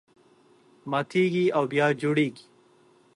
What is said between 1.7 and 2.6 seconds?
بیا جوړېږي.